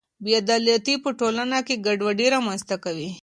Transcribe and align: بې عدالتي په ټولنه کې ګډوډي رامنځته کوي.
بې 0.23 0.31
عدالتي 0.41 0.93
په 1.03 1.09
ټولنه 1.19 1.59
کې 1.67 1.81
ګډوډي 1.85 2.27
رامنځته 2.35 2.75
کوي. 2.83 3.11